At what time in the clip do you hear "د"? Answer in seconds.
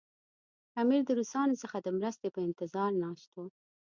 1.05-1.09, 1.81-1.87